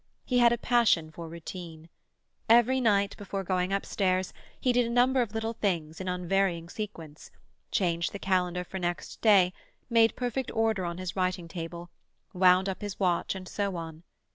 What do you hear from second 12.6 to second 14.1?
up his watch, and so on.